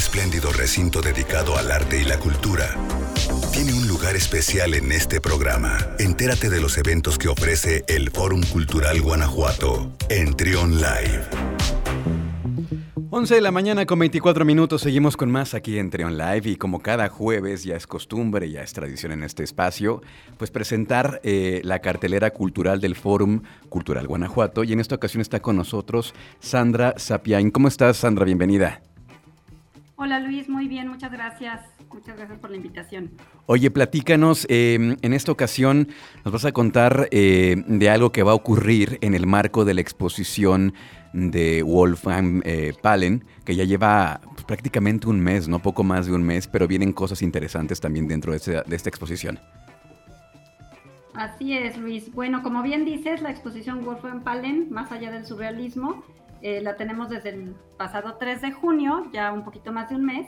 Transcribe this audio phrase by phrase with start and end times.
[0.00, 2.74] espléndido recinto dedicado al arte y la cultura,
[3.52, 5.76] tiene un lugar especial en este programa.
[5.98, 11.20] Entérate de los eventos que ofrece el Fórum Cultural Guanajuato en Trion Live.
[13.10, 16.56] 11 de la mañana con 24 minutos, seguimos con más aquí en Trion Live y
[16.56, 20.00] como cada jueves ya es costumbre, ya es tradición en este espacio,
[20.38, 25.40] pues presentar eh, la cartelera cultural del Fórum Cultural Guanajuato y en esta ocasión está
[25.40, 27.50] con nosotros Sandra Sapiain.
[27.50, 28.24] ¿Cómo estás Sandra?
[28.24, 28.80] Bienvenida.
[30.02, 31.60] Hola Luis, muy bien, muchas gracias.
[31.92, 33.10] Muchas gracias por la invitación.
[33.44, 35.88] Oye, platícanos, em, en esta ocasión
[36.24, 39.74] nos vas a contar eh, de algo que va a ocurrir en el marco de
[39.74, 40.72] la exposición
[41.12, 46.14] de Wolfgang eh, Palen, que ya lleva pues, prácticamente un mes, no poco más de
[46.14, 49.38] un mes, pero vienen cosas interesantes también dentro de, esta exposición.
[51.12, 52.10] Así es, Luis.
[52.14, 56.02] Bueno, como bien dices, la exposición Wolfgang Palen, más allá del surrealismo,
[56.42, 60.04] eh, la tenemos desde el pasado 3 de junio, ya un poquito más de un
[60.04, 60.26] mes.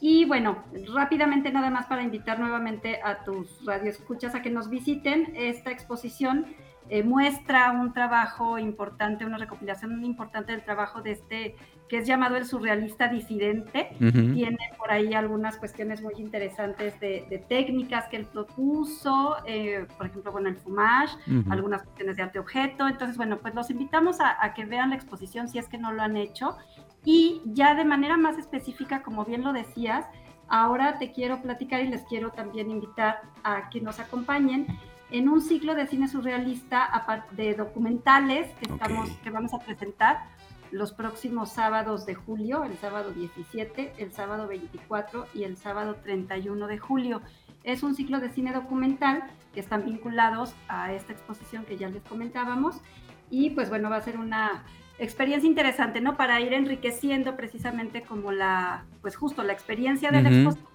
[0.00, 0.64] Y bueno,
[0.94, 6.46] rápidamente nada más para invitar nuevamente a tus radioescuchas a que nos visiten esta exposición
[6.88, 11.56] eh, muestra un trabajo importante, una recopilación importante del trabajo de este,
[11.88, 13.90] que es llamado el surrealista disidente.
[13.98, 20.30] Tiene por ahí algunas cuestiones muy interesantes de, técnicas que él propuso, eh, por ejemplo,
[20.30, 21.16] con el fumage,
[21.50, 22.86] algunas cuestiones de arte objeto.
[22.86, 25.92] Entonces, bueno, pues los invitamos a, a que vean la exposición si es que no
[25.92, 26.56] lo han hecho.
[27.06, 30.04] Y ya de manera más específica, como bien lo decías,
[30.48, 34.66] ahora te quiero platicar y les quiero también invitar a que nos acompañen
[35.12, 36.90] en un ciclo de cine surrealista
[37.30, 40.24] de documentales que, estamos, que vamos a presentar
[40.72, 46.66] los próximos sábados de julio, el sábado 17, el sábado 24 y el sábado 31
[46.66, 47.22] de julio.
[47.62, 49.22] Es un ciclo de cine documental
[49.54, 52.80] que están vinculados a esta exposición que ya les comentábamos
[53.30, 54.64] y pues bueno, va a ser una
[54.98, 56.16] experiencia interesante, ¿no?
[56.16, 60.66] Para ir enriqueciendo precisamente como la, pues justo la experiencia de la exposición,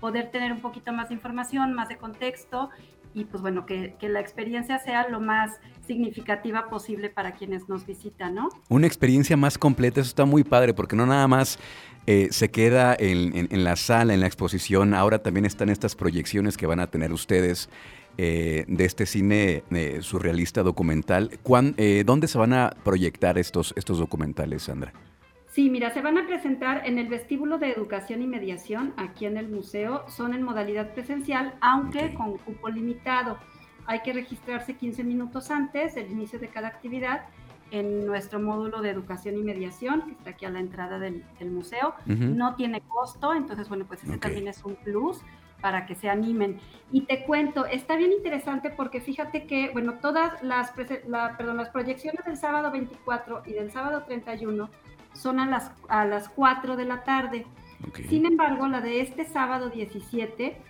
[0.00, 2.70] poder tener un poquito más de información, más de contexto
[3.14, 8.34] y pues bueno, que, la experiencia sea lo más significativa posible para quienes nos visitan,
[8.34, 8.48] ¿no?
[8.68, 11.58] Una experiencia más completa, eso está muy padre, porque no nada más
[12.06, 16.66] eh, se queda en, la sala, en la exposición, ahora también están estas proyecciones que
[16.66, 17.68] van a tener ustedes
[18.18, 21.30] eh, de este cine eh, surrealista documental.
[22.04, 24.92] ¿Dónde se van a proyectar estos, estos documentales, Sandra?
[25.52, 29.36] Sí, mira, se van a presentar en el vestíbulo de educación y mediación aquí en
[29.36, 30.02] el museo.
[30.08, 33.36] Son en modalidad presencial, aunque con cupo limitado.
[33.84, 37.26] Hay que registrarse 15 minutos antes del inicio de cada actividad
[37.70, 41.94] en nuestro módulo de educación y mediación, que está aquí a la entrada del, museo.
[42.06, 45.20] No tiene costo, entonces, bueno, pues ese también es un plus
[45.62, 46.60] para que se animen.
[46.90, 52.22] Y te cuento, está bien interesante porque fíjate que, bueno, todas las, perdón, las proyecciones
[52.26, 54.68] del sábado 24 y del sábado 31
[55.14, 57.46] son a las, a las 4 de la tarde.
[58.08, 60.60] Sin embargo, la de este sábado 17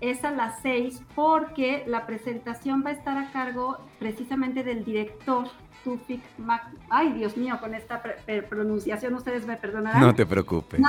[0.00, 5.46] es a las 6 porque la presentación va a estar a cargo precisamente del director
[5.84, 6.66] Tufik Mac...
[6.90, 8.02] Ay, Dios mío, con esta
[8.48, 10.00] pronunciación ustedes me perdonarán.
[10.00, 10.80] No te preocupes.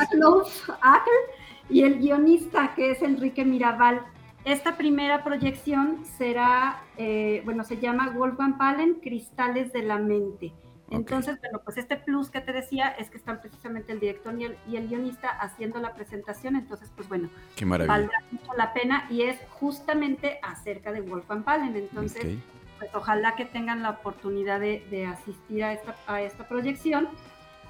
[1.70, 4.02] Y el guionista que es Enrique Mirabal.
[4.46, 10.54] Esta primera proyección será, eh, bueno, se llama Wolfgang Palen, Cristales de la Mente.
[10.90, 14.76] Entonces, bueno, pues este plus que te decía es que están precisamente el director y
[14.76, 17.30] el, guionista haciendo la presentación, entonces, pues bueno,
[17.66, 22.38] valdrá mucho la pena y es justamente acerca de Wolfgang Palen, entonces,
[22.78, 27.08] pues ojalá que tengan la oportunidad de, asistir a esta, a esta proyección.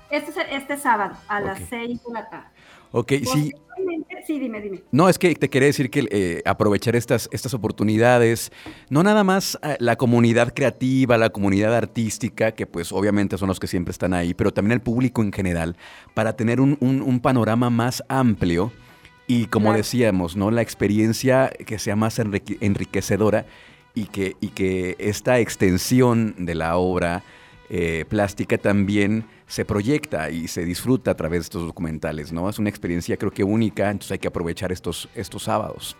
[0.09, 2.47] Este, es este sábado a las 6 de la tarde.
[2.91, 3.53] Ok, sí.
[4.25, 4.81] Sí, dime, dime.
[4.91, 8.51] No, es que te quería decir que eh, aprovechar estas, estas oportunidades,
[8.89, 13.59] no nada más eh, la comunidad creativa, la comunidad artística, que pues obviamente son los
[13.59, 15.75] que siempre están ahí, pero también el público en general,
[16.13, 18.71] para tener un, panorama más amplio
[19.27, 20.51] y como decíamos, ¿no?
[20.51, 23.45] La experiencia que sea más enriquecedora
[23.93, 27.23] y que, y que esta extensión de la obra
[27.69, 32.49] eh, plástica también se proyecta y se disfruta a través de estos documentales, ¿no?
[32.49, 35.97] Es una experiencia creo que única, entonces hay que aprovechar estos, estos sábados.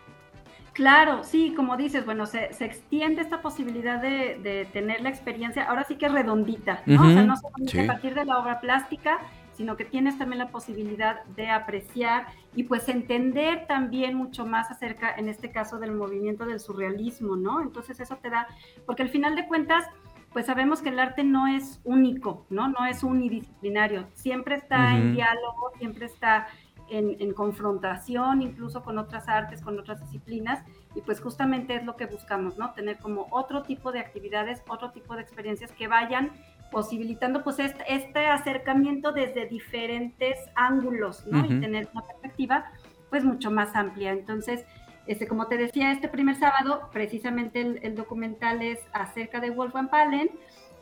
[0.73, 5.95] Claro, sí, como dices, bueno, se, extiende esta posibilidad de, tener la experiencia, ahora sí
[5.95, 7.07] que redondita, ¿no?
[7.07, 9.19] o sea, no solamente a partir de la obra plástica,
[9.55, 12.25] sino que tienes también la posibilidad de apreciar
[12.55, 17.61] y pues entender también mucho más acerca, en este caso, del movimiento del surrealismo, ¿no?
[17.61, 18.47] Entonces eso te da,
[18.85, 19.85] porque al final de cuentas,
[20.33, 22.67] pues sabemos que el arte no es único, ¿no?
[22.67, 26.47] No es unidisciplinario, siempre está en diálogo, siempre está
[26.89, 30.63] en, confrontación, incluso con otras artes, con otras disciplinas,
[30.95, 32.71] y pues justamente es lo que buscamos, ¿no?
[32.73, 36.31] Tener como otro tipo de actividades, otro tipo de experiencias que vayan
[36.71, 41.45] posibilitando pues este, este acercamiento desde diferentes ángulos, ¿no?
[41.45, 42.65] Y tener una perspectiva
[43.09, 44.11] pues mucho más amplia.
[44.11, 44.65] Entonces,
[45.05, 50.29] este, como te decía, este primer sábado, precisamente el, documental es acerca de Wolfgang Palen,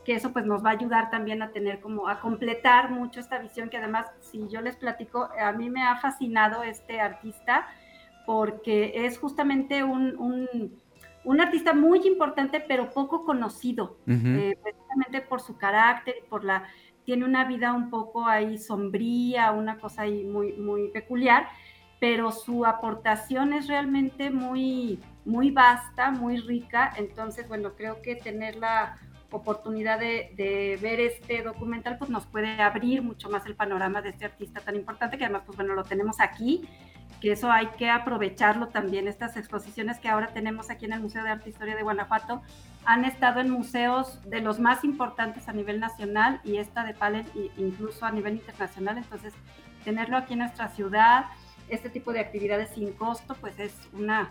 [0.04, 3.38] que eso pues nos va a ayudar también a tener como a completar mucho esta
[3.38, 7.66] visión que además, si yo les platico, a mí me ha fascinado este artista
[8.26, 10.16] porque es justamente un,
[11.24, 16.64] un, artista muy importante pero poco conocido, eh, precisamente por su carácter, por la
[17.04, 21.48] tiene una vida un poco ahí sombría, una cosa ahí muy, muy peculiar
[22.02, 26.92] pero su aportación es realmente muy, muy vasta, muy rica.
[26.96, 28.98] Entonces, bueno, creo que tener la
[29.30, 34.24] oportunidad de, ver este documental, pues nos puede abrir mucho más el panorama de este
[34.24, 36.68] artista tan importante, que además, pues bueno, lo tenemos aquí,
[37.20, 39.06] que eso hay que aprovecharlo también.
[39.06, 42.42] Estas exposiciones que ahora tenemos aquí en el Museo de Arte e Historia de Guanajuato
[42.84, 47.26] han estado en museos de los más importantes a nivel nacional y esta de Palen
[47.58, 48.98] incluso a nivel internacional.
[48.98, 49.32] Entonces,
[49.84, 51.26] tenerlo aquí en nuestra ciudad,
[51.74, 54.30] este tipo de actividades sin costo, pues es una,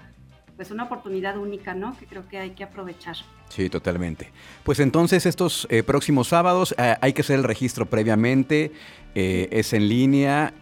[0.56, 1.98] pues una oportunidad única, ¿no?
[1.98, 3.16] Que creo que hay que aprovechar.
[3.50, 4.30] Sí, totalmente.
[4.64, 8.72] Pues entonces estos eh, próximos sábados eh, hay que hacer el registro previamente,
[9.16, 10.54] eh, es en línea.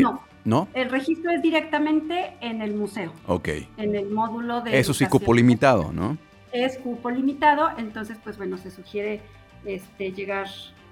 [0.00, 0.22] no.
[0.44, 0.66] ¿No?
[0.74, 3.12] El registro es directamente en el museo.
[3.28, 3.48] Ok.
[3.76, 4.76] En el módulo de...
[4.76, 6.18] Eso sí, cupo limitado, ¿no?
[6.50, 9.20] Es cupo limitado, entonces pues bueno, se sugiere
[9.64, 10.48] este, llegar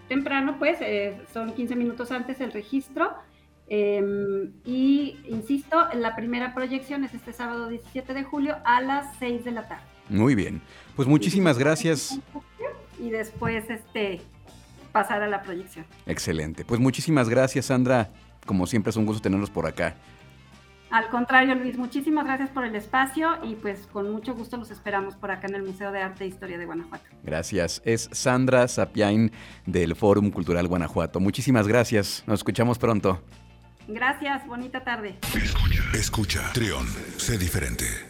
[0.06, 0.78] temprano, pues
[1.32, 3.10] son 15 minutos antes el registro
[3.72, 9.44] Em, y insisto, la primera proyección es este sábado 17 de julio a las 6
[9.44, 9.84] de la tarde.
[10.08, 10.60] Muy bien.
[10.96, 12.18] Pues muchísimas gracias.
[12.98, 14.20] Y después este
[14.90, 15.86] pasar a la proyección.
[16.06, 16.64] Excelente.
[16.64, 18.10] Pues muchísimas gracias, Sandra.
[18.44, 19.94] Como siempre es un gusto tenerlos por acá.
[20.90, 25.14] Al contrario, Luis, muchísimas gracias por el espacio y pues con mucho gusto los esperamos
[25.14, 27.04] por acá en el Museo de Arte e Historia de Guanajuato.
[27.22, 27.80] Gracias.
[27.84, 29.30] Es Sandra Sapiain
[29.66, 31.20] del Fórum Cultural Guanajuato.
[31.20, 32.24] Muchísimas gracias.
[32.26, 33.22] Nos escuchamos pronto.
[33.88, 35.18] Gracias, bonita tarde.
[35.34, 36.86] Escucha, escucha, Trión,
[37.16, 38.09] sé diferente.